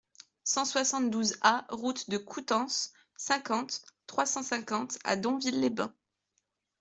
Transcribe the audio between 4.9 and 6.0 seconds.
à Donville-les-Bains